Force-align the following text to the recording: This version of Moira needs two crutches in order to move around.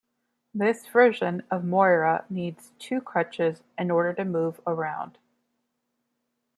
This 0.51 0.87
version 0.87 1.43
of 1.51 1.63
Moira 1.63 2.25
needs 2.27 2.71
two 2.79 3.01
crutches 3.01 3.61
in 3.77 3.91
order 3.91 4.13
to 4.13 4.25
move 4.25 4.59
around. 4.65 5.19